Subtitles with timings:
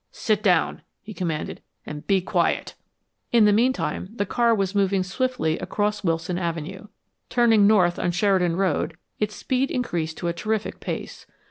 [0.09, 2.73] "Sit down," he commanded, "and be quiet."
[3.31, 6.87] In the meantime, the car was moving swiftly across Wilson Avenue.
[7.29, 11.27] Turning north on Sheridan Road, its speed increased to a terrific pace.